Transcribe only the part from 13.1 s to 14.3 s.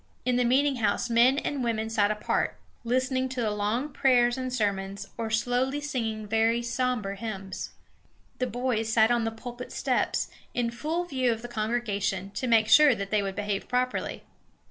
would behave properly.